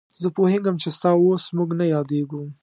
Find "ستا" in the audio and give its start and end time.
0.95-1.11